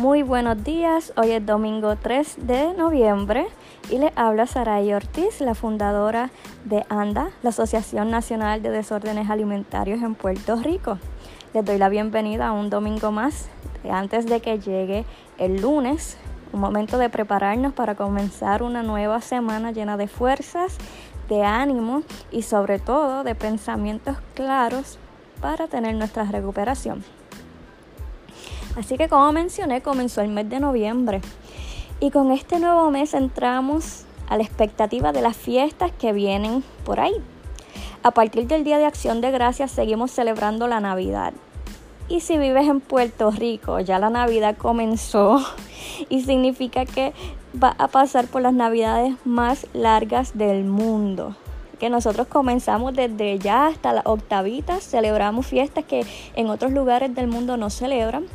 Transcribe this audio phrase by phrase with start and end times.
[0.00, 3.46] Muy buenos días, hoy es domingo 3 de noviembre
[3.90, 6.30] y le habla Saray Ortiz, la fundadora
[6.64, 10.96] de ANDA, la Asociación Nacional de Desórdenes Alimentarios en Puerto Rico.
[11.52, 13.50] Les doy la bienvenida a un domingo más
[13.90, 15.04] antes de que llegue
[15.36, 16.16] el lunes,
[16.54, 20.78] un momento de prepararnos para comenzar una nueva semana llena de fuerzas,
[21.28, 24.98] de ánimo y sobre todo de pensamientos claros
[25.42, 27.04] para tener nuestra recuperación.
[28.76, 31.20] Así que como mencioné, comenzó el mes de noviembre
[31.98, 37.00] y con este nuevo mes entramos a la expectativa de las fiestas que vienen por
[37.00, 37.14] ahí.
[38.02, 41.34] A partir del Día de Acción de Gracias seguimos celebrando la Navidad.
[42.08, 45.44] Y si vives en Puerto Rico, ya la Navidad comenzó
[46.08, 47.12] y significa que
[47.62, 51.36] va a pasar por las Navidades más largas del mundo
[51.80, 56.04] que nosotros comenzamos desde ya hasta las octavitas, celebramos fiestas que
[56.36, 58.26] en otros lugares del mundo no celebran,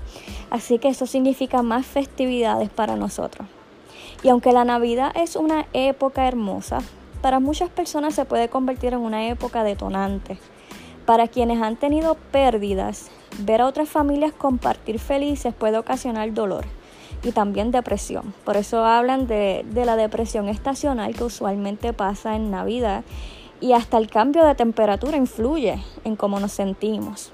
[0.50, 3.48] así que eso significa más festividades para nosotros.
[4.24, 6.80] Y aunque la Navidad es una época hermosa,
[7.22, 10.40] para muchas personas se puede convertir en una época detonante.
[11.06, 16.66] Para quienes han tenido pérdidas, ver a otras familias compartir felices puede ocasionar dolor
[17.24, 18.34] y también depresión.
[18.44, 23.04] Por eso hablan de, de, la depresión estacional que usualmente pasa en Navidad
[23.62, 27.32] y hasta el cambio de temperatura influye en cómo nos sentimos.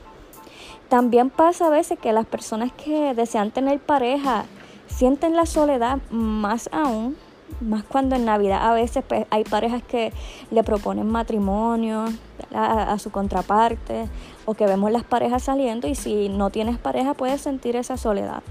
[0.89, 4.45] También pasa a veces que las personas que desean tener pareja
[4.88, 7.16] sienten la soledad más aún,
[7.61, 10.11] más cuando en Navidad a veces pues, hay parejas que
[10.52, 12.05] le proponen matrimonio
[12.53, 14.09] a, a su contraparte
[14.45, 18.44] o que vemos las parejas saliendo y si no tienes pareja puedes sentir esa soledad.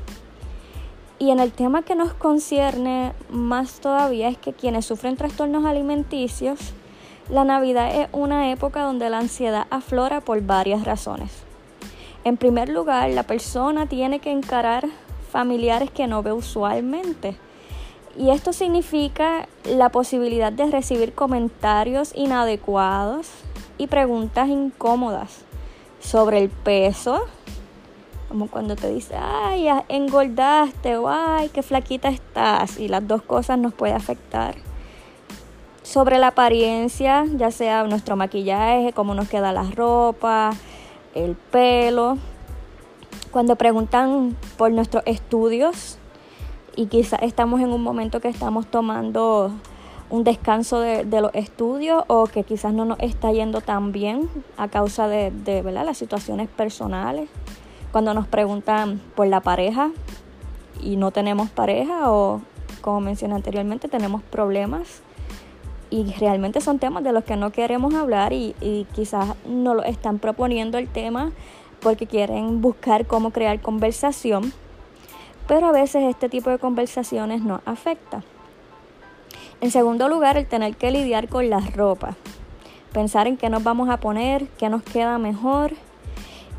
[1.19, 6.73] Y en el tema que nos concierne más todavía es que quienes sufren trastornos alimenticios,
[7.31, 11.31] la Navidad es una época donde la ansiedad aflora por varias razones.
[12.25, 14.87] En primer lugar, la persona tiene que encarar
[15.31, 17.37] familiares que no ve usualmente.
[18.17, 23.29] Y esto significa la posibilidad de recibir comentarios inadecuados
[23.79, 25.45] y preguntas incómodas
[26.01, 27.21] sobre el peso,
[28.29, 32.81] como cuando te dice, ay, engordaste o ay, qué flaquita estás.
[32.81, 34.70] Y las dos cosas nos pueden afectar.
[35.91, 40.53] Sobre la apariencia, ya sea nuestro maquillaje, cómo nos queda la ropa,
[41.17, 42.17] el pelo.
[43.33, 45.99] Cuando preguntan por nuestros estudios
[46.77, 49.51] y quizás estamos en un momento que estamos tomando
[50.11, 54.69] un descanso de, los estudios o que quizás no nos está yendo tan bien a
[54.69, 57.29] causa de, de las situaciones personales
[57.91, 59.91] cuando nos preguntan por la pareja
[60.81, 62.43] y no tenemos pareja o
[62.81, 65.03] como mencioné anteriormente tenemos problemas
[65.91, 68.55] y realmente son temas de los que no queremos hablar y,
[68.95, 71.33] quizás no lo están proponiendo el tema
[71.81, 74.53] porque quieren buscar cómo crear conversación,
[75.49, 78.23] pero a veces este tipo de conversaciones nos afecta.
[79.61, 82.17] En segundo lugar, el tener que lidiar con la ropa,
[82.93, 85.73] pensar en qué nos vamos a poner, qué nos queda mejor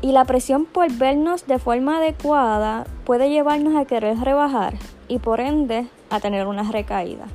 [0.02, 4.74] y la presión por vernos de forma adecuada puede llevarnos a querer rebajar
[5.08, 7.26] y por ende a tener una recaída.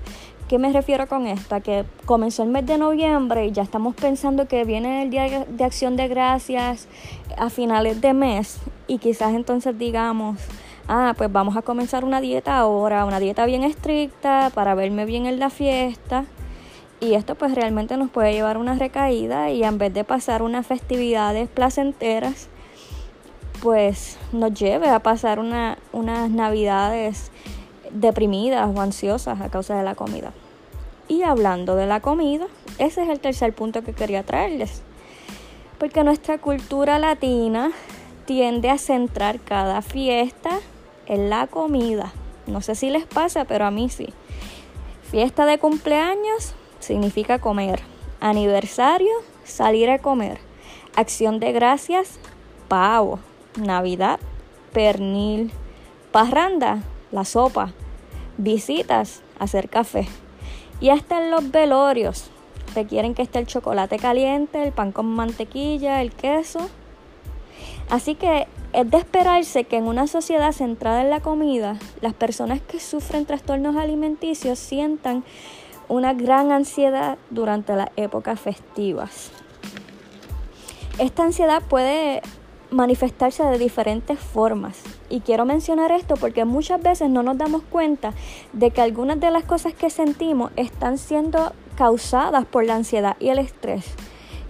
[0.48, 1.56] ¿Qué me refiero con esto?
[1.56, 5.44] A que comenzó el mes de noviembre y ya estamos pensando que viene el Día
[5.46, 6.88] de Acción de Gracias
[7.38, 10.40] a finales de mes y quizás entonces digamos,
[10.88, 15.26] ah, pues vamos a comenzar una dieta ahora, una dieta bien estricta para verme bien
[15.26, 16.24] en la fiesta.
[17.02, 20.42] Y esto pues realmente nos puede llevar a una recaída y en vez de pasar
[20.42, 22.48] unas festividades placenteras,
[23.62, 27.32] pues nos lleve a pasar una, unas navidades
[28.00, 30.34] deprimidas o ansiosas a causa de la comida.
[31.08, 32.48] Y hablando de la comida,
[32.80, 34.82] ese es el tercer punto que quería traerles.
[35.80, 37.72] Porque nuestra cultura latina
[38.26, 40.60] tiende a centrar cada fiesta
[41.06, 42.12] en la comida.
[42.46, 44.10] No sé si les pasa, pero a mí sí.
[45.10, 47.80] Fiesta de cumpleaños significa comer.
[48.20, 49.12] Aniversario,
[49.46, 50.40] salir a comer.
[50.96, 52.20] Acción de gracias,
[52.68, 53.20] pavo.
[53.56, 54.20] Navidad,
[54.74, 55.52] pernil,
[56.12, 57.72] parranda, la sopa,
[58.38, 60.08] visitas, hacer café.
[60.80, 62.30] Y hasta en los velorios
[62.76, 66.70] requieren que esté el chocolate caliente, el pan con mantequilla, el queso.
[67.90, 72.62] Así que es de esperarse que en una sociedad centrada en la comida, las personas
[72.62, 75.24] que sufren trastornos alimenticios sientan
[75.88, 79.32] una gran ansiedad durante las épocas festivas.
[81.00, 82.22] Esta ansiedad puede
[82.72, 84.82] manifestarse de diferentes formas.
[85.10, 88.14] Y quiero mencionar esto porque muchas veces no nos damos cuenta
[88.54, 93.30] de que algunas de las cosas que sentimos están siendo causadas por la ansiedad y
[93.30, 93.86] el estrés.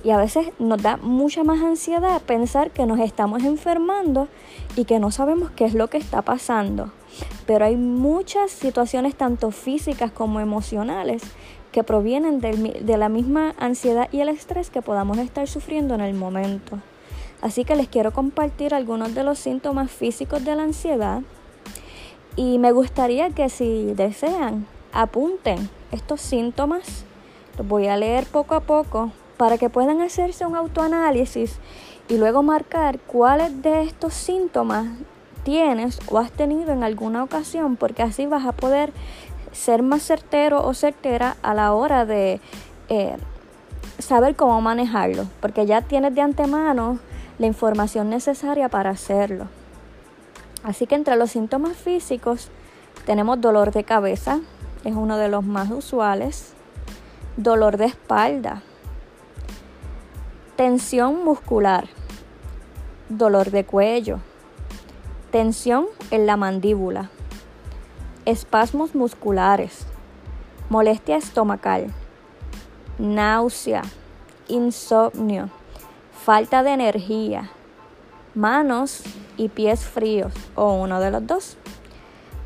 [0.03, 4.27] Y a veces nos da mucha más ansiedad pensar que nos estamos enfermando
[4.75, 6.91] y que no sabemos qué es lo que está pasando.
[7.45, 11.23] Pero hay muchas situaciones, tanto físicas como emocionales,
[11.71, 16.13] que provienen de la misma ansiedad y el estrés que podamos estar sufriendo en el
[16.13, 16.79] momento.
[17.41, 21.21] Así que les quiero compartir algunos de los síntomas físicos de la ansiedad.
[22.35, 27.05] Y me gustaría que si desean apunten estos síntomas,
[27.57, 31.59] los voy a leer poco a poco para que puedan hacerse un autoanálisis
[32.09, 34.87] y luego marcar cuáles de estos síntomas
[35.43, 38.91] tienes o has tenido en alguna ocasión, porque así vas a poder
[39.51, 42.41] ser más certero o certera a la hora de
[42.89, 43.15] eh,
[43.99, 46.99] saber cómo manejarlo, porque ya tienes de antemano
[47.39, 49.47] la información necesaria para hacerlo.
[50.63, 52.49] Así que entre los síntomas físicos
[53.05, 54.39] tenemos dolor de cabeza,
[54.83, 56.53] es uno de los más usuales,
[57.37, 58.63] dolor de espalda,
[60.55, 61.87] tensión muscular,
[63.09, 64.19] dolor de cuello,
[65.31, 67.09] tensión en la mandíbula,
[68.25, 69.85] espasmos musculares,
[70.69, 71.93] molestia estomacal,
[72.97, 73.83] náusea,
[74.47, 75.49] insomnio,
[76.27, 77.51] falta de energía,
[78.35, 79.01] manos
[79.37, 81.55] y pies fríos o uno de los dos,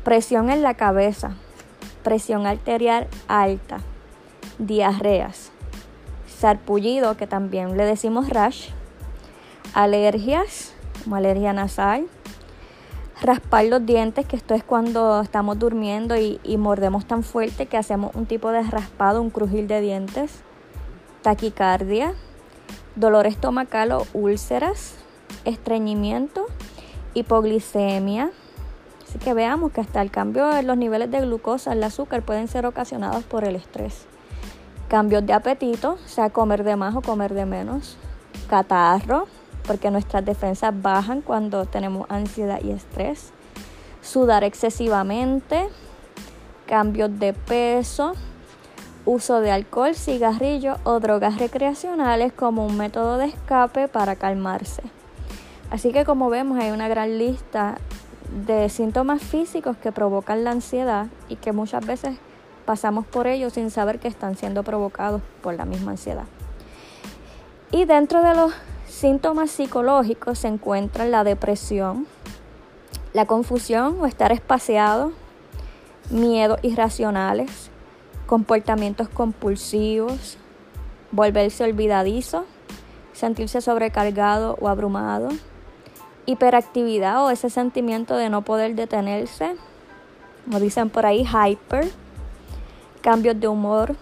[0.04, 1.32] presión en la cabeza,
[2.04, 3.80] presión arterial alta,
[4.58, 5.50] diarreas,
[6.28, 8.68] sarpullido, que también le decimos rash,
[9.74, 12.06] alergias, como alergia nasal,
[13.20, 17.78] raspar los dientes, que esto es cuando estamos durmiendo y, y, mordemos tan fuerte que
[17.78, 20.30] hacemos un tipo de raspado, un crujir de dientes,
[21.22, 22.14] taquicardia,
[22.96, 24.94] dolor estomacal o úlceras,
[25.44, 26.46] estreñimiento,
[27.14, 28.30] hipoglicemia.
[29.06, 32.48] Así que veamos que hasta el cambio en los niveles de glucosa, el azúcar, pueden
[32.48, 34.06] ser ocasionados por el estrés.
[34.88, 37.96] Cambios de apetito, sea comer de más o comer de menos.
[38.48, 39.26] Catarro,
[39.66, 43.32] porque nuestras defensas bajan cuando tenemos ansiedad y estrés.
[44.02, 45.68] Sudar excesivamente.
[46.66, 48.14] Cambios de peso
[49.04, 54.82] uso de alcohol, cigarrillo o drogas recreacionales como un método de escape para calmarse.
[55.70, 57.78] Así que como vemos hay una gran lista
[58.46, 62.16] de síntomas físicos que provocan la ansiedad y que muchas veces
[62.64, 66.24] pasamos por ellos sin saber que están siendo provocados por la misma ansiedad.
[67.70, 68.52] Y dentro de los
[68.86, 72.06] síntomas psicológicos se encuentran la depresión,
[73.12, 75.12] la confusión o estar espaciado,
[76.10, 77.71] miedos irracionales,
[78.32, 80.38] comportamientos compulsivos,
[81.10, 82.46] volverse olvidadizo,
[83.12, 85.28] sentirse sobrecargado o abrumado,
[86.24, 89.54] hiperactividad o ese sentimiento de no poder detenerse,
[90.46, 91.90] como dicen por ahí, hyper,
[93.02, 93.96] cambios de humor,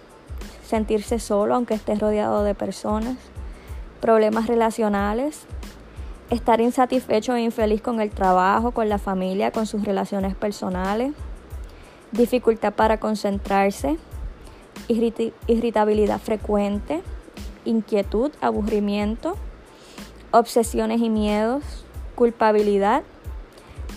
[0.64, 3.16] sentirse solo aunque esté rodeado de personas,
[4.00, 5.40] problemas relacionales,
[6.30, 11.14] estar insatisfecho e infeliz con el trabajo, con la familia, con sus relaciones personales,
[12.12, 13.98] dificultad para concentrarse,
[14.88, 17.02] irritabilidad frecuente,
[17.64, 19.36] inquietud, aburrimiento,
[20.30, 21.62] obsesiones y miedos,
[22.14, 23.02] culpabilidad,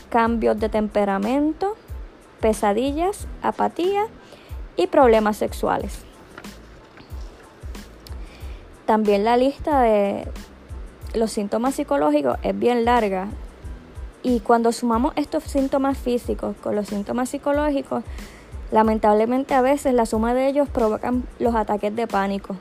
[0.10, 1.76] cambios de temperamento,
[2.40, 4.06] pesadillas, apatía
[4.76, 6.00] y problemas sexuales.
[8.86, 10.28] También la lista de
[11.14, 13.28] los síntomas psicológicos es bien larga
[14.24, 18.04] y cuando sumamos estos síntomas físicos con los síntomas psicológicos,
[18.74, 22.56] Lamentablemente a veces la suma de ellos provocan los ataques de pánico.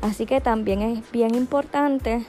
[0.00, 2.24] Así que también es bien importante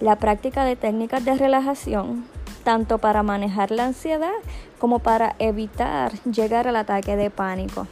[0.00, 2.24] la práctica de técnicas de relajación,
[2.64, 4.32] tanto para manejar la ansiedad
[4.80, 7.86] como para evitar llegar al ataque de pánico.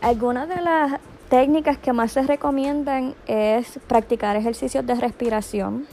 [0.00, 5.86] Algunas de las técnicas que más se recomiendan es practicar ejercicios de respiración,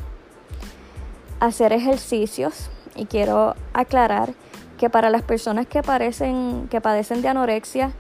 [1.40, 4.34] hacer ejercicios, y quiero aclarar
[4.80, 5.82] que para las personas que,
[6.70, 7.92] que padecen de anorexia,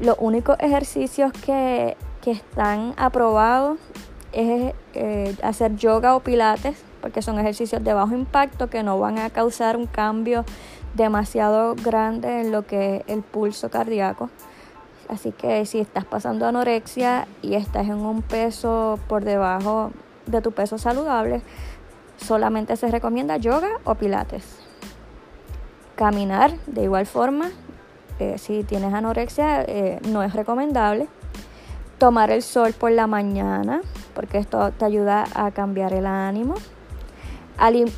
[0.00, 3.78] los únicos ejercicios que, están aprobados
[4.34, 9.18] es eh, hacer yoga o pilates, porque son ejercicios de bajo impacto que no van
[9.18, 10.44] a causar un cambio
[10.92, 14.28] demasiado grande en lo que es el pulso cardíaco.
[15.08, 19.90] Así que si estás pasando anorexia y estás en un peso por debajo
[20.26, 21.40] de tu peso saludable,
[22.18, 24.57] solamente se recomienda yoga o pilates.
[25.98, 27.50] Caminar de igual forma,
[28.20, 31.08] eh, si tienes anorexia eh, no es recomendable.
[31.98, 33.80] Tomar el sol por la mañana,
[34.14, 36.54] porque esto te ayuda a cambiar el ánimo.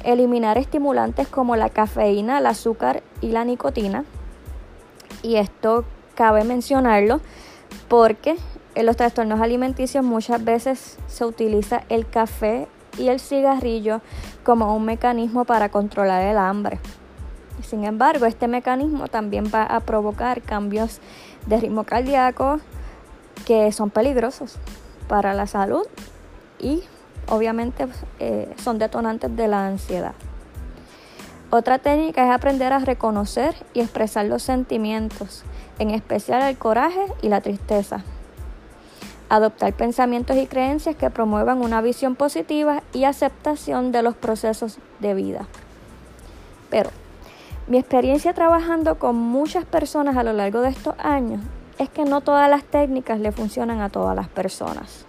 [0.02, 4.06] eliminar estimulantes como la cafeína, el azúcar y la nicotina.
[5.22, 7.20] Y esto cabe mencionarlo
[7.88, 8.38] porque
[8.74, 12.66] En los trastornos alimenticios muchas veces se utiliza el café
[12.96, 14.00] y el cigarrillo
[14.42, 16.78] como un mecanismo para controlar el hambre.
[17.62, 21.00] Sin embargo, este mecanismo también va a provocar cambios
[21.46, 22.60] de ritmo cardíaco
[23.46, 24.56] que son peligrosos
[25.08, 25.86] para la salud
[26.58, 26.82] y
[27.28, 27.86] obviamente
[28.18, 30.14] eh, son detonantes de la ansiedad.
[31.50, 35.42] Otra técnica es aprender a reconocer y expresar los sentimientos,
[35.80, 38.04] en especial el coraje y la tristeza.
[39.28, 45.14] Adoptar pensamientos y creencias que promuevan una visión positiva y aceptación de los procesos de
[45.14, 45.46] vida.
[46.68, 46.90] Pero
[47.70, 51.40] mi experiencia trabajando con muchas personas a lo largo de estos años
[51.78, 55.06] es que no todas las técnicas le funcionan a todas las personas.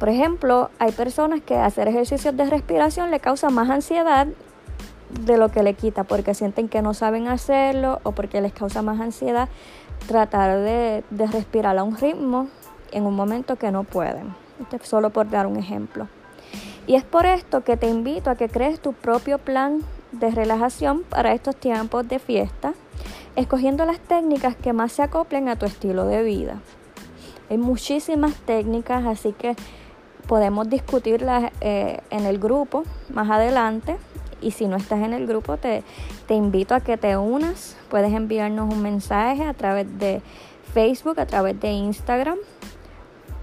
[0.00, 4.26] Por ejemplo, hay personas que hacer ejercicios de respiración le causa más ansiedad
[5.24, 8.82] de lo que le quita, porque sienten que no saben hacerlo o porque les causa
[8.82, 9.48] más ansiedad
[10.08, 12.48] tratar de, respirar a un ritmo
[12.90, 14.34] en un momento que no pueden.
[14.82, 16.08] solo por dar un ejemplo.
[16.88, 21.02] Y es por esto que te invito a que crees tu propio plan de relajación
[21.02, 22.74] para estos tiempos de fiesta,
[23.36, 26.60] escogiendo las técnicas que más se acoplen a tu estilo de vida.
[27.48, 29.56] Hay muchísimas técnicas, así que
[30.26, 33.96] podemos discutirlas eh, en el grupo más adelante.
[34.40, 35.82] Y si no estás en el grupo, te,
[36.26, 37.76] te invito a que te unas.
[37.90, 40.22] Puedes enviarnos un mensaje a través de
[40.72, 42.38] Facebook, a través de Instagram,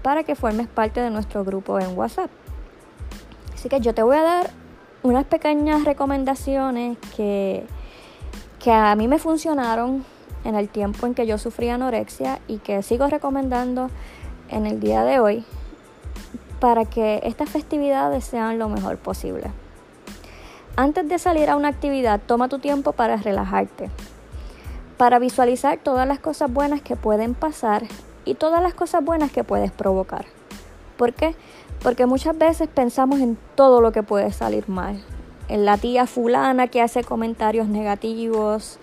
[0.02, 2.30] para que formes parte de nuestro grupo en WhatsApp.
[3.54, 4.50] Así que yo te voy a dar
[5.08, 7.64] unas pequeñas recomendaciones que,
[8.62, 10.04] que a mí me funcionaron
[10.44, 13.90] en el tiempo en que yo sufrí anorexia y que sigo recomendando
[14.50, 15.44] en el día de hoy
[16.60, 19.50] para que estas festividades sean lo mejor posible.
[20.76, 23.90] Antes de salir a una actividad, toma tu tiempo para relajarte,
[24.96, 27.84] para visualizar todas las cosas buenas que pueden pasar
[28.24, 30.26] y todas las cosas buenas que puedes provocar.
[30.96, 31.34] ¿Por qué?
[31.82, 35.00] Porque muchas veces pensamos en todo lo que puede salir mal.
[35.48, 38.78] En la tía fulana que hace comentarios negativos,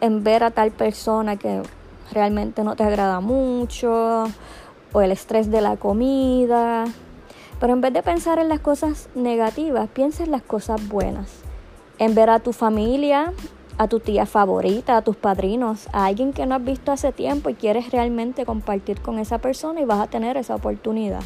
[0.00, 1.62] en ver a tal persona que
[2.10, 4.24] realmente no te agrada mucho,
[4.92, 6.86] o el estrés de la comida.
[7.60, 11.42] Pero en vez de pensar en las cosas negativas, piensa en las cosas buenas.
[11.98, 13.32] En ver a tu familia,
[13.76, 17.50] a tu tía favorita, a tus padrinos, a alguien que no has visto hace tiempo
[17.50, 21.22] y quieres realmente compartir con esa persona y vas a tener esa oportunidad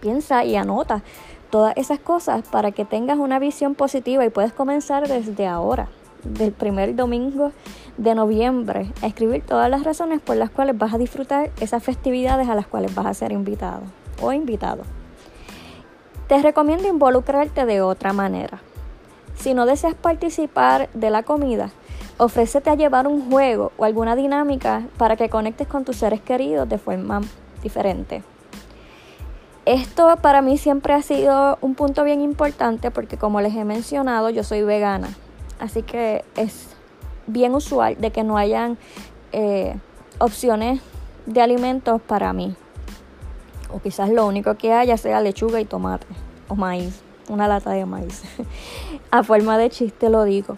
[0.00, 1.02] piensa y anota
[1.50, 5.88] todas esas cosas para que tengas una visión positiva y puedes comenzar desde ahora,
[6.24, 7.52] del primer domingo
[7.96, 12.48] de noviembre, a escribir todas las razones por las cuales vas a disfrutar esas festividades
[12.48, 13.82] a las cuales vas a ser invitado
[14.22, 14.82] o invitado.
[16.28, 18.60] Te recomiendo involucrarte de otra manera.
[19.36, 21.70] Si no deseas participar de la comida,
[22.18, 26.68] ofrécete a llevar un juego o alguna dinámica para que conectes con tus seres queridos
[26.68, 27.22] de forma
[27.62, 28.22] diferente.
[29.66, 34.30] Esto para mí siempre ha sido un punto bien importante porque como les he mencionado,
[34.30, 35.08] yo soy vegana.
[35.58, 36.68] Así que es
[37.26, 38.78] bien usual de que no hayan
[39.32, 39.76] eh,
[40.18, 40.80] opciones
[41.26, 42.54] de alimentos para mí.
[43.72, 46.06] O quizás lo único que haya sea lechuga y tomate
[46.48, 48.22] o maíz, una lata de maíz.
[49.10, 50.56] a forma de chiste lo digo.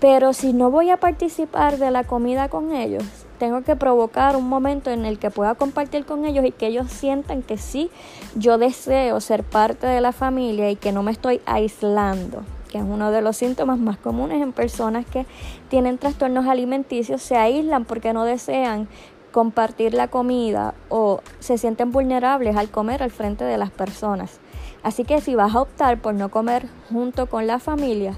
[0.00, 3.04] Pero si no voy a participar de la comida con ellos,
[3.38, 6.90] tengo que provocar un momento en el que pueda compartir con ellos y que ellos
[6.90, 7.90] sientan que sí,
[8.34, 12.84] yo deseo ser parte de la familia y que no me estoy aislando, que es
[12.84, 15.26] uno de los síntomas más comunes en personas que
[15.68, 18.88] tienen trastornos alimenticios, se aíslan porque no desean
[19.30, 24.40] compartir la comida o se sienten vulnerables al comer al frente de las personas.
[24.82, 28.16] Así que si vas a optar por no comer junto con la familia,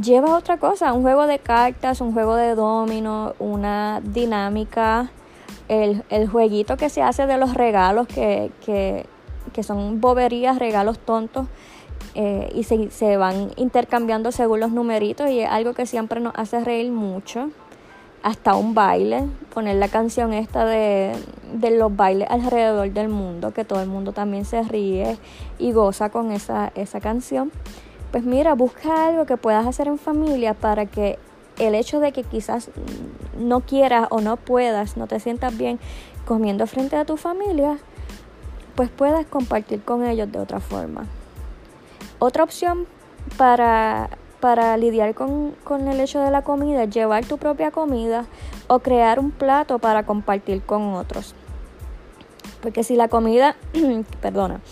[0.00, 5.10] lleva otra cosa, un juego de cartas, un juego de domino, una dinámica,
[5.68, 9.04] el, jueguito que se hace de los regalos que,
[9.62, 11.46] son boberías, regalos tontos.
[12.14, 16.32] Eh, y se, se, van intercambiando según los numeritos y es algo que siempre nos
[16.36, 17.50] hace reír mucho.
[18.22, 19.24] Hasta un baile,
[19.54, 21.12] poner la canción esta de,
[21.52, 25.16] de los bailes alrededor del mundo, que todo el mundo también se ríe
[25.58, 27.52] y goza con esa, esa canción
[28.16, 31.18] pues mira, busca algo que puedas hacer en familia para que
[31.58, 32.70] el hecho de que quizás
[33.38, 35.78] no quieras o no puedas, no te sientas bien
[36.24, 37.76] comiendo frente a tu familia,
[38.74, 41.04] pues puedas compartir con ellos de otra forma.
[42.18, 42.86] Otra opción
[43.36, 44.08] para,
[44.40, 48.24] para lidiar con, con el hecho de la comida es llevar tu propia comida
[48.66, 51.34] o crear un plato para compartir con otros.
[52.62, 53.56] Porque si la comida,
[54.22, 54.62] perdona,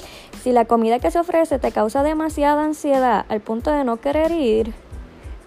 [0.45, 4.31] si la comida que se ofrece te causa demasiada ansiedad al punto de no querer
[4.31, 4.75] ir,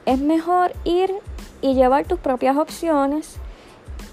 [0.07, 1.13] es mejor ir
[1.61, 3.35] y llevar tus propias opciones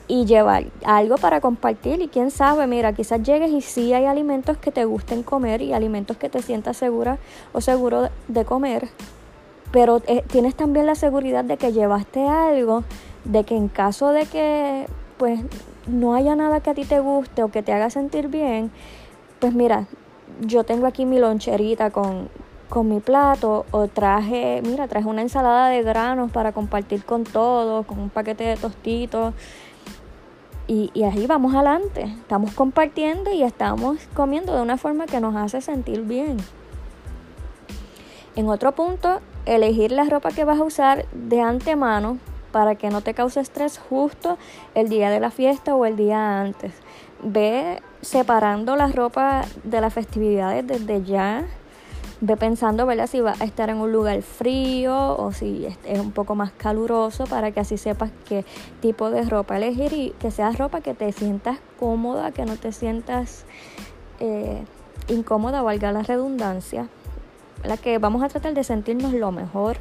[0.09, 4.59] y llevar algo para compartir y quién sabe, mira, quizás llegues y sí hay alimentos
[4.59, 7.17] que te gusten comer y alimentos que te sientas segura
[7.55, 8.91] o seguro de comer,
[9.73, 12.85] pero eh, tienes también la seguridad de que llevaste algo,
[13.25, 14.87] de que en caso de que
[15.17, 15.41] pues
[15.87, 18.71] no haya nada que a ti te guste o que te haga sentir bien,
[19.41, 19.87] pues mira,
[20.41, 22.29] yo tengo aquí mi loncherita con,
[22.69, 27.87] con mi plato o traje, mira, traje una ensalada de granos para compartir con todos,
[27.87, 29.35] con un paquete de tostitos
[30.67, 32.03] y, y ahí vamos adelante.
[32.03, 36.37] Estamos compartiendo y estamos comiendo de una forma que nos hace sentir bien.
[38.37, 42.19] En otro punto, elegir la ropa que vas a usar de antemano
[42.51, 44.39] para que no te cause estrés justo
[44.75, 46.73] el día de la fiesta o el día antes.
[47.23, 51.45] Ve separando la ropa de las festividades desde ya
[52.21, 53.07] ve pensando, ¿verdad?
[53.07, 57.25] Si va a estar en un lugar frío o si es un poco más caluroso
[57.25, 58.45] para que así sepas qué
[58.81, 62.73] tipo de ropa elegir y que sea ropa que te sientas cómoda, que no te
[62.73, 63.45] sientas
[64.21, 64.65] eh,
[65.09, 66.89] incómoda, valga la redundancia.
[67.65, 69.77] La que vamos a tratar de sentirnos lo mejor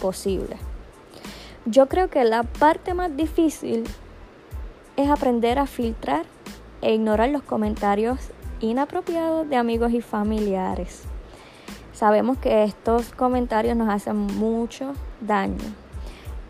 [0.00, 0.56] posible.
[1.64, 3.84] Yo creo que la parte más difícil
[4.96, 6.24] es aprender a filtrar
[6.82, 8.18] e ignorar los comentarios
[8.60, 11.02] inapropiados de amigos y familiares.
[11.92, 15.56] Sabemos que estos comentarios nos hacen mucho daño.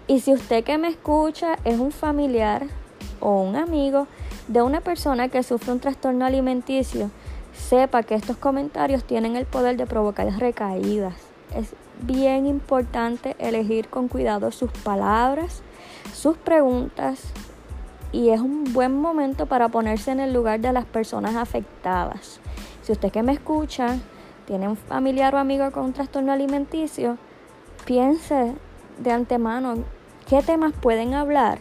[0.07, 2.67] Y si usted que me escucha es un familiar
[3.21, 4.07] o un amigo
[4.47, 7.11] de una persona que sufre un trastorno alimenticio,
[7.55, 11.15] sepa que estos comentarios tienen el poder de provocar recaídas.
[11.55, 15.63] Es bien importante elegir con cuidado sus palabras,
[16.15, 17.21] sus preguntas
[18.13, 22.41] y es un buen momento para ponerse en el lugar de las personas afectadas.
[22.83, 23.99] Si usted que me escucha
[24.47, 27.19] tiene un familiar o amigo con un trastorno alimenticio,
[27.85, 28.55] piense
[28.99, 29.85] de antemano
[30.27, 31.59] qué temas pueden hablar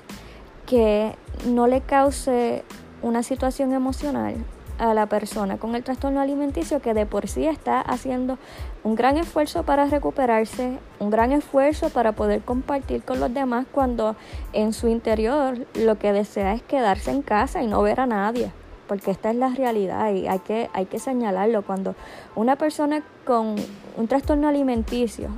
[0.66, 2.64] que no le cause
[3.02, 4.36] una situación emocional
[4.78, 8.38] a la persona con el trastorno alimenticio que de por sí está haciendo
[8.84, 14.16] un gran esfuerzo para recuperarse, un gran esfuerzo para poder compartir con los demás cuando
[14.54, 18.52] en su interior lo que desea es quedarse en casa y no ver a nadie
[18.88, 21.62] porque esta es la realidad y hay que, hay que señalarlo.
[21.62, 21.96] Cuando
[22.36, 23.56] una persona con
[23.98, 25.30] un trastorno alimenticio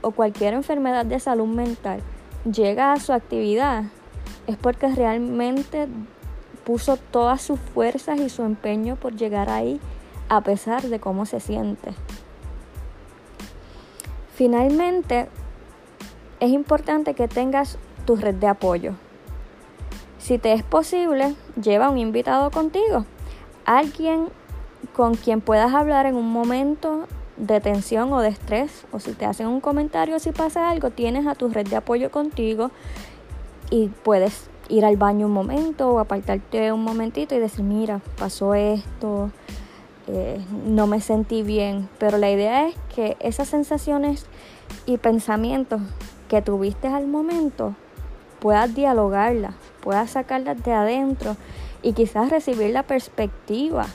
[0.00, 2.00] o cualquier enfermedad de salud mental
[2.50, 3.84] llega a su actividad,
[4.46, 5.86] es porque realmente
[6.64, 9.80] puso todas sus fuerzas y su empeño por llegar ahí
[10.28, 11.92] a pesar de cómo se siente.
[14.34, 15.28] Finalmente,
[16.40, 18.94] es importante que tengas tu red de apoyo.
[20.18, 23.04] Si te es posible, lleva un invitado contigo,
[23.64, 24.28] alguien
[24.94, 29.26] con quien puedas hablar en un momento de tensión o de estrés, o si te
[29.26, 32.70] hacen un comentario, si pasa algo, tienes a tu red de apoyo contigo
[33.70, 38.54] y puedes ir al baño un momento o apartarte un momentito y decir, mira, pasó
[38.54, 39.30] esto,
[40.06, 44.26] eh, no me sentí bien, pero la idea es que esas sensaciones
[44.86, 45.80] y pensamientos
[46.28, 47.74] que tuviste al momento
[48.40, 51.36] puedas dialogarlas, puedas sacarlas de adentro
[51.82, 53.86] y quizás recibir la perspectiva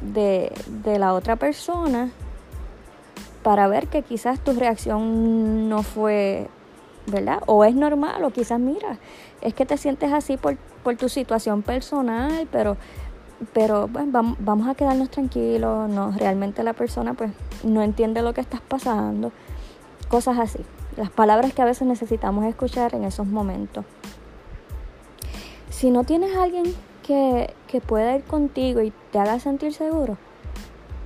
[0.00, 2.10] de, de la otra persona
[3.44, 6.48] para ver que quizás tu reacción no fue,
[7.06, 7.40] ¿verdad?
[7.46, 8.98] O es normal, o quizás, mira,
[9.40, 12.76] es que te sientes así por, por tu situación personal, pero,
[13.52, 17.30] pero bueno, vamos, vamos a quedarnos tranquilos, no, realmente la persona pues
[17.64, 19.32] no entiende lo que estás pasando,
[20.08, 20.60] cosas así
[20.96, 23.84] las palabras que a veces necesitamos escuchar en esos momentos.
[25.70, 27.54] Si no tienes alguien que,
[27.86, 30.16] pueda ir contigo y te haga sentir seguro,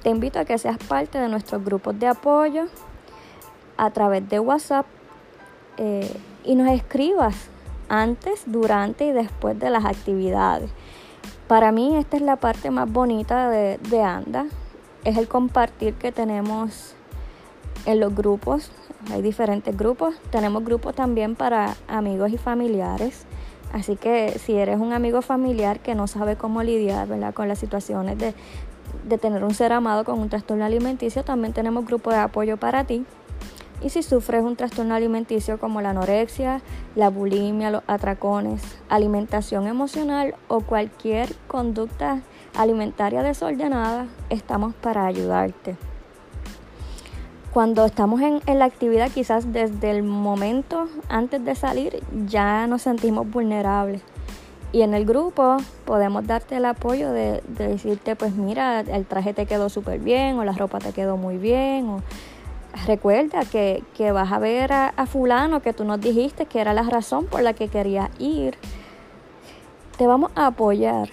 [0.03, 2.67] te invito a que seas parte de nuestros grupos de apoyo
[3.77, 4.87] a través de WhatsApp
[5.81, 6.09] eh,
[6.45, 7.35] y nos escribas
[7.89, 10.71] antes, durante y después de las actividades.
[11.49, 14.47] Para mí esta es la parte más bonita de, de ANDA,
[15.03, 16.95] es el compartir que tenemos
[17.87, 18.71] en los grupos
[19.13, 20.15] hay diferentes grupos.
[20.31, 23.25] Tenemos grupos también para amigos y familiares.
[23.73, 28.19] Así que si eres un amigo familiar que no sabe cómo lidiar con las situaciones
[28.19, 28.35] de,
[29.05, 32.85] de tener un ser amado con un trastorno alimenticio, también tenemos grupos de apoyo para
[32.85, 33.05] ti.
[33.83, 36.61] Y si sufres un trastorno alimenticio como la anorexia,
[36.95, 42.21] la bulimia, los atracones, alimentación emocional o cualquier conducta
[42.55, 45.77] alimentaria desordenada, estamos para ayudarte
[47.53, 53.29] cuando estamos en, la actividad, quizás desde el momento antes de salir, ya nos sentimos
[53.29, 54.03] vulnerables.
[54.73, 59.47] Y en el grupo podemos darte el apoyo de, decirte, pues mira, el traje te
[59.47, 61.89] quedó súper bien o la ropa te quedó muy bien.
[61.89, 62.03] O
[62.87, 66.83] recuerda que, vas a ver a, a, fulano que tú nos dijiste que era la
[66.83, 68.57] razón por la que querías ir.
[69.97, 71.11] te vamos a apoyar,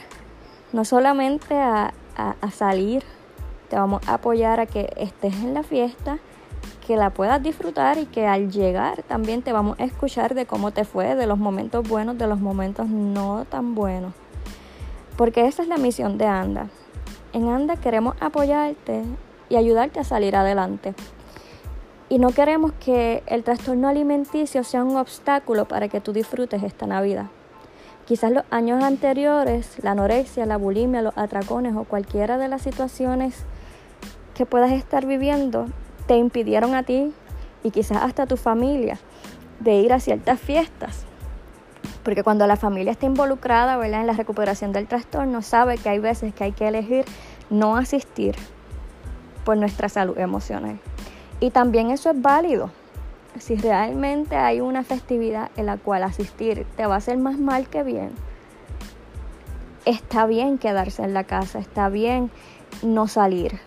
[0.73, 3.03] no solamente a, a salir,
[3.69, 6.19] te vamos a apoyar a que estés en la fiesta,
[6.85, 10.71] que la puedas disfrutar y que al llegar también te vamos a escuchar de cómo
[10.71, 14.13] te fue, de los momentos buenos, de los momentos no tan buenos.
[15.17, 16.69] Porque esa es la misión de ANDA.
[17.33, 19.03] En ANDA queremos apoyarte
[19.49, 20.93] y ayudarte a salir adelante.
[22.09, 26.87] Y no queremos que el trastorno alimenticio sea un obstáculo para que tú disfrutes esta
[26.87, 27.25] Navidad.
[28.05, 33.43] Quizás los años anteriores, la anorexia, la bulimia, los atracones o cualquiera de las situaciones
[34.33, 35.65] que puedas estar viviendo
[36.05, 37.11] te impidieron a ti
[37.63, 38.97] y quizás hasta a tu familia
[39.59, 41.03] de ir a ciertas fiestas.
[42.03, 43.99] Porque cuando la familia está involucrada ¿verdad?
[43.99, 47.03] en la recuperación del trastorno, sabe que hay veces que hay que elegir
[47.49, 48.35] no asistir
[49.43, 50.79] por nuestra salud emocional.
[51.39, 52.71] Y también eso es válido.
[53.39, 57.67] Si realmente hay una festividad en la cual asistir te va a hacer más mal
[57.69, 58.11] que bien,
[59.85, 62.31] está bien quedarse en la casa, está bien
[62.81, 63.59] no salir.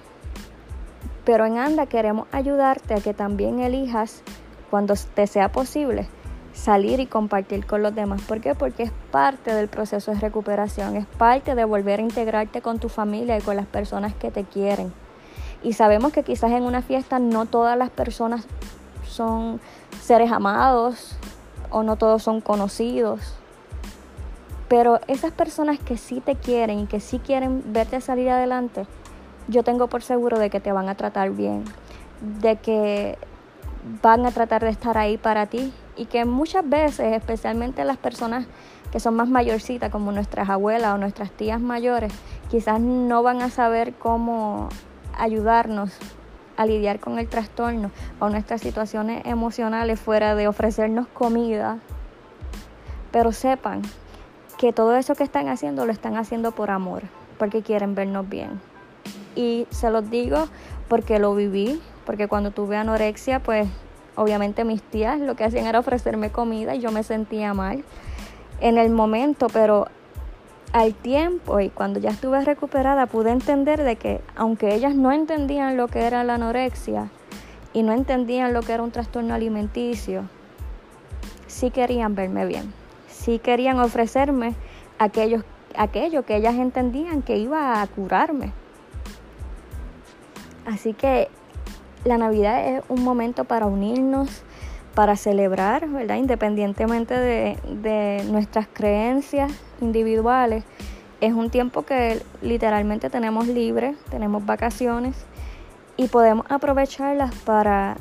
[1.24, 4.22] Pero en ANDA queremos ayudarte a que también elijas,
[4.70, 6.08] cuando te sea posible,
[6.52, 8.22] salir y compartir con los demás.
[8.22, 8.54] ¿Por qué?
[8.54, 12.88] Porque es parte del proceso de recuperación, es parte de volver a integrarte con tu
[12.88, 14.92] familia y con las personas que te quieren.
[15.62, 18.46] Y sabemos que quizás en una fiesta no todas las personas
[19.06, 19.60] son
[20.00, 21.16] seres amados
[21.70, 23.34] o no todos son conocidos.
[24.68, 28.86] Pero esas personas que sí te quieren y que sí quieren verte salir adelante,
[29.48, 31.64] yo tengo por seguro de que te van a tratar bien,
[32.40, 33.18] de que
[34.02, 38.46] van a tratar de estar ahí para ti y que muchas veces, especialmente las personas
[38.92, 42.12] que son más mayorcitas, como nuestras abuelas o nuestras tías mayores,
[42.50, 44.68] quizás no van a saber cómo
[45.16, 45.92] ayudarnos
[46.56, 51.78] a lidiar con el trastorno o nuestras situaciones emocionales fuera de ofrecernos comida.
[53.12, 53.82] Pero sepan
[54.58, 57.02] que todo eso que están haciendo lo están haciendo por amor,
[57.38, 58.60] porque quieren vernos bien.
[59.34, 60.48] Y se los digo
[60.88, 63.68] porque lo viví, porque cuando tuve anorexia, pues
[64.16, 67.84] obviamente mis tías lo que hacían era ofrecerme comida y yo me sentía mal
[68.60, 69.86] en el momento, pero
[70.72, 75.76] al tiempo y cuando ya estuve recuperada pude entender de que aunque ellas no entendían
[75.76, 77.10] lo que era la anorexia
[77.72, 80.24] y no entendían lo que era un trastorno alimenticio,
[81.46, 82.72] sí querían verme bien,
[83.08, 84.54] sí querían ofrecerme
[84.98, 85.42] aquello,
[85.76, 88.52] aquello que ellas entendían que iba a curarme.
[90.66, 91.28] Así que
[92.04, 94.42] la Navidad es un momento para unirnos,
[94.94, 96.16] para celebrar, ¿verdad?
[96.16, 100.64] Independientemente de, de nuestras creencias individuales.
[101.20, 105.16] Es un tiempo que literalmente tenemos libre, tenemos vacaciones
[105.96, 107.96] y podemos aprovecharlas para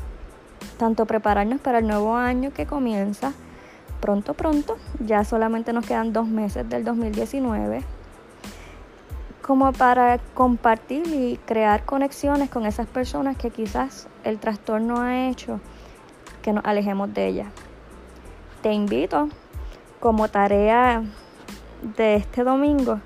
[0.77, 3.33] tanto prepararnos para el nuevo año que comienza
[3.99, 4.77] pronto, pronto.
[5.05, 7.83] Ya solamente nos quedan dos meses del 2019
[9.49, 15.59] como para compartir y crear conexiones con esas personas que quizás el trastorno ha hecho
[16.43, 17.45] que nos alejemos de ella.
[18.61, 19.27] Te invito
[19.99, 21.01] como tarea
[21.81, 22.99] de este domingo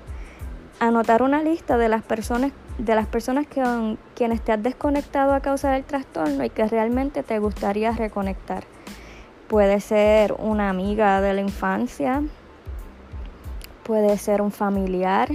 [0.80, 5.40] anotar una lista de las personas de las personas que, quienes te has desconectado a
[5.40, 8.64] causa del trastorno y que realmente te gustaría reconectar.
[9.46, 12.22] Puede ser una amiga de la infancia,
[13.84, 15.28] puede ser un familiar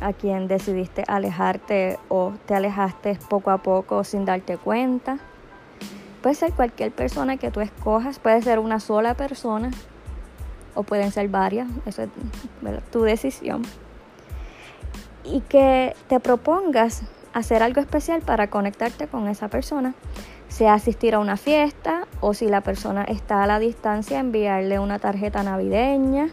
[0.00, 5.18] a quien decidiste alejarte o te alejaste poco a poco sin darte cuenta.
[6.22, 9.70] Puede ser cualquier persona que tú escojas, puede ser una sola persona
[10.74, 12.10] o pueden ser varias, esa es
[12.90, 13.62] tu decisión.
[15.24, 19.94] Y que te propongas hacer algo especial para conectarte con esa persona,
[20.48, 24.98] sea asistir a una fiesta o si la persona está a la distancia, enviarle una
[24.98, 26.28] tarjeta navideña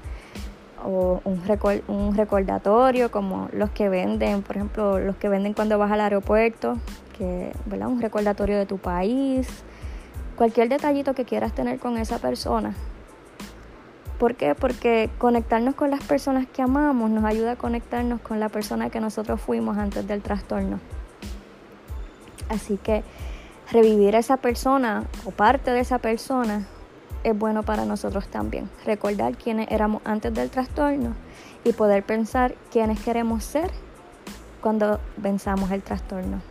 [0.86, 1.42] o un,
[1.88, 6.78] un recordatorio como los que venden, por ejemplo, los que venden cuando vas al aeropuerto,
[7.18, 7.88] que, ¿verdad?
[7.88, 9.48] un recordatorio de tu país,
[10.36, 12.74] cualquier detallito que quieras tener con esa persona.
[14.22, 14.54] ¿Por qué?
[14.54, 19.00] Porque conectarnos con las personas que amamos nos ayuda a conectarnos con la persona que
[19.00, 20.80] nosotros fuimos antes del trastorno.
[22.48, 23.04] Así que
[23.72, 26.68] revivir a esa persona o parte de esa persona
[27.24, 28.70] es bueno para nosotros también.
[28.86, 31.16] Recordar quiénes éramos antes del trastorno
[31.64, 33.72] y poder pensar quiénes queremos ser
[34.62, 36.44] cuando venzamos el trastorno.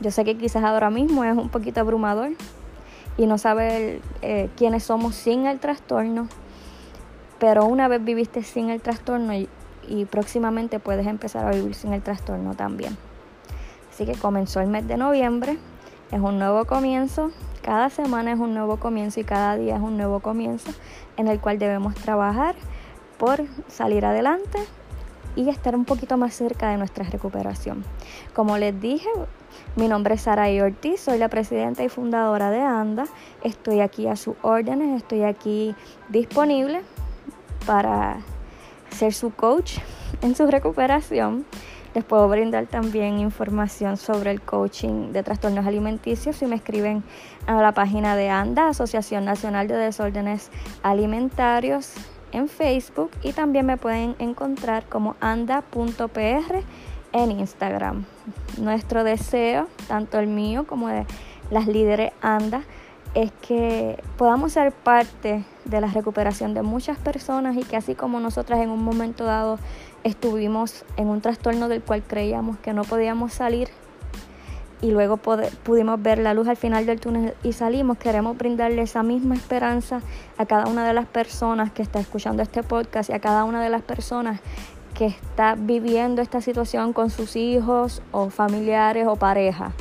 [0.00, 2.30] Yo sé que quizás ahora mismo es un poquito abrumador,
[3.16, 6.28] y no saber eh, quiénes somos sin el trastorno,
[7.42, 9.48] pero una vez viviste sin el trastorno y,
[10.12, 12.96] próximamente puedes empezar a vivir sin el trastorno también.
[13.90, 15.58] Así que comenzó el mes de noviembre,
[16.12, 19.96] es un nuevo comienzo, cada semana es un nuevo comienzo y cada día es un
[19.96, 20.70] nuevo comienzo
[21.16, 22.54] en el cual debemos trabajar
[23.18, 24.60] por salir adelante
[25.34, 27.82] y estar un poquito más cerca de nuestra recuperación.
[28.34, 29.08] Como les dije,
[29.74, 33.06] mi nombre es Sara Ortiz, soy la presidenta y fundadora de ANDA.
[33.42, 35.74] Estoy aquí a sus órdenes, estoy aquí
[36.08, 36.82] disponible
[37.66, 38.18] para
[38.90, 39.78] ser su coach
[40.20, 41.44] en su recuperación.
[41.94, 47.02] Les puedo brindar también información sobre el coaching de trastornos alimenticios si me escriben
[47.46, 50.50] a la página de ANDA, Asociación Nacional de Desórdenes
[50.82, 51.92] Alimentarios,
[52.32, 56.62] en Facebook y también me pueden encontrar como anda.pr
[57.12, 58.06] en Instagram.
[58.56, 61.06] Nuestro deseo, tanto el mío como de
[61.50, 62.62] las líderes ANDA,
[63.14, 68.20] es que podamos ser parte de la recuperación de muchas personas y que así como
[68.20, 69.58] nosotras en un momento dado
[70.04, 73.68] estuvimos en un trastorno del cual creíamos que no podíamos salir
[74.82, 79.04] y luego pudimos ver la luz al final del túnel y salimos, queremos brindarle esa
[79.04, 80.00] misma esperanza
[80.36, 83.62] a cada una de las personas que está escuchando este podcast y a cada una
[83.62, 84.40] de las personas
[84.94, 89.72] que está viviendo esta situación con sus hijos o familiares o pareja.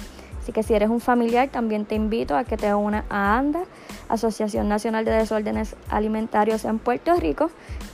[0.42, 3.62] Así que si eres un familiar, también te invito a que te unas a ANDA,
[4.10, 7.52] Asociación Nacional de Desórdenes Alimentarios en Puerto Rico.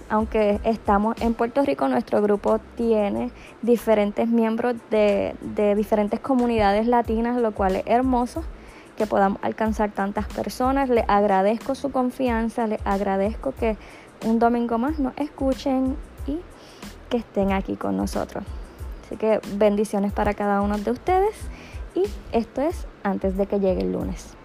[0.09, 3.31] Aunque estamos en Puerto Rico, nuestro grupo tiene
[3.61, 5.35] diferentes miembros de,
[5.75, 8.43] diferentes comunidades latinas, lo cual es hermoso
[8.95, 10.87] que podamos alcanzar tantas personas.
[10.87, 13.75] Les agradezco su confianza, les agradezco que
[14.25, 16.39] un domingo más nos escuchen y
[17.09, 18.45] que estén aquí con nosotros.
[19.05, 21.35] Así que bendiciones para cada uno de ustedes
[21.97, 24.36] y esto es antes de que llegue el lunes.